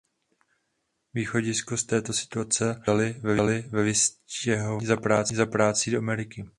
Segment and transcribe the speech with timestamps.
[1.13, 4.85] Východisko z této situace hledaly ve vystěhování
[5.35, 6.45] za prací do Ameriky.